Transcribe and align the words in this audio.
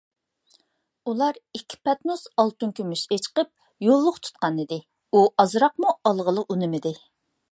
ئۇلار 1.11 1.35
ئىككى 1.57 1.77
پەتنۇس 1.89 2.23
ئالتۇن- 2.43 2.71
كۈمۈش 2.79 3.03
ئاچىقىپ 3.17 3.51
يوللۇق 3.89 4.17
تۇتقانىدى، 4.27 4.81
ئۇ 5.19 5.23
ئازراقمۇ 5.45 5.95
ئالغىلى 6.11 6.49
ئۇنىمىدى. 6.49 6.97